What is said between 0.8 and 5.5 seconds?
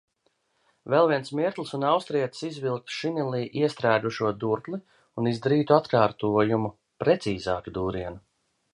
Vēl viens mirklis un austrietis izvilktu šinelī iestrēgušo durkli, un